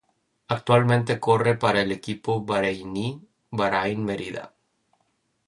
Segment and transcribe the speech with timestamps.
[0.47, 3.07] Actualmente corre para el equipo bareiní
[3.51, 4.51] Bahrain Merida.